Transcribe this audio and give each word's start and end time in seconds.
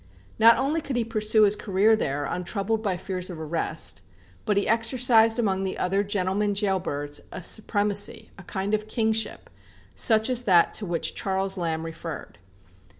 Not 0.39 0.57
only 0.57 0.81
could 0.81 0.95
he 0.95 1.03
pursue 1.05 1.43
his 1.43 1.55
career 1.55 1.95
there 1.95 2.25
untroubled 2.25 2.81
by 2.81 2.97
fears 2.97 3.29
of 3.29 3.39
arrest, 3.39 4.01
but 4.45 4.57
he 4.57 4.67
exercised 4.67 5.37
among 5.37 5.63
the 5.63 5.77
other 5.77 6.01
"gentlemen 6.03 6.53
gaol 6.53 6.79
birds" 6.79 7.21
a 7.31 7.39
supremacy, 7.39 8.31
a 8.35 8.41
kind 8.43 8.73
of 8.73 8.87
kingship, 8.87 9.47
such 9.93 10.27
as 10.27 10.41
that 10.41 10.73
to 10.73 10.87
which 10.87 11.13
Charles 11.13 11.55
Lamb 11.55 11.85
referred. 11.85 12.39